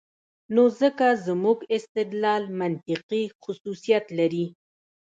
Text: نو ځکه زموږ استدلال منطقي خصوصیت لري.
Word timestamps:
نو 0.53 0.63
ځکه 0.81 1.07
زموږ 1.27 1.57
استدلال 1.77 2.43
منطقي 2.59 3.23
خصوصیت 3.41 4.05
لري. 4.19 4.45